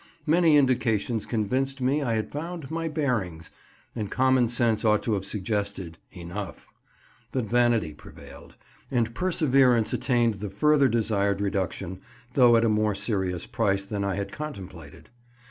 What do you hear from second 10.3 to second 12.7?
the further desired reduction, though at a